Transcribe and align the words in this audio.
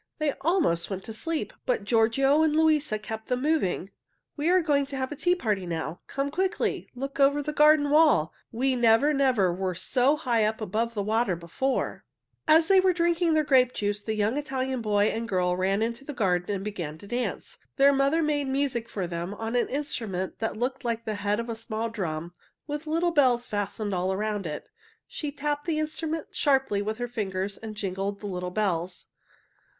They 0.17 0.31
almost 0.41 0.89
went 0.89 1.03
to 1.03 1.13
sleep, 1.13 1.53
but 1.67 1.83
Giorgio 1.83 2.41
and 2.41 2.55
Luisa 2.55 2.97
kept 2.97 3.27
them 3.27 3.43
moving. 3.43 3.91
We 4.35 4.49
are 4.49 4.59
going 4.63 4.87
to 4.87 4.95
have 4.95 5.11
a 5.11 5.15
tea 5.15 5.35
party 5.35 5.67
now. 5.67 5.99
Come 6.07 6.31
quickly, 6.31 6.89
and 6.91 7.01
look 7.03 7.19
over 7.19 7.39
the 7.43 7.53
garden 7.53 7.91
wall. 7.91 8.33
We 8.51 8.75
never, 8.75 9.13
never 9.13 9.53
were 9.53 9.75
so 9.75 10.15
high 10.17 10.43
up 10.43 10.59
above 10.59 10.95
the 10.95 11.03
water 11.03 11.35
before!" 11.35 12.03
[Illustration: 12.03 12.03
A 12.17 12.21
young 12.39 12.39
Italian 12.39 12.41
boy 12.41 12.41
and 12.49 12.49
girl 12.49 12.65
began 12.65 12.65
to 12.65 12.65
dance] 12.65 12.65
As 12.65 12.67
they 12.67 12.79
were 12.79 12.93
drinking 12.93 13.33
their 13.35 13.43
grape 13.43 13.73
juice, 13.75 14.07
a 14.07 14.15
young 14.15 14.37
Italian 14.39 14.81
boy 14.81 15.05
and 15.15 15.29
girl 15.29 15.55
ran 15.55 15.81
into 15.83 16.03
the 16.03 16.13
garden 16.13 16.55
and 16.55 16.63
began 16.63 16.97
to 16.97 17.07
dance. 17.07 17.57
Their 17.75 17.93
mother 17.93 18.23
made 18.23 18.47
music 18.47 18.89
for 18.89 19.05
them 19.05 19.35
on 19.35 19.55
an 19.55 19.67
instrument 19.69 20.39
that 20.39 20.57
looked 20.57 20.83
like 20.83 21.05
the 21.05 21.13
head 21.21 21.39
of 21.39 21.47
a 21.47 21.55
small 21.55 21.89
drum, 21.91 22.33
with 22.65 22.87
little 22.87 23.11
bells 23.11 23.45
fastened 23.45 23.93
all 23.93 24.11
around 24.11 24.47
it. 24.47 24.67
She 25.05 25.31
tapped 25.31 25.65
the 25.67 25.77
instrument 25.77 26.29
sharply 26.31 26.81
with 26.81 26.97
her 26.97 27.07
fingers 27.07 27.55
and 27.59 27.75
jingled 27.75 28.19
the 28.19 28.25
little 28.25 28.49
bells. 28.49 29.05